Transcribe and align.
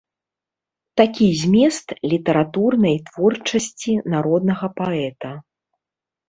Такі 1.01 1.27
змест 1.41 1.87
літаратурнай 2.13 2.95
творчасці 3.11 3.93
народнага 4.15 4.67
паэта. 4.83 5.31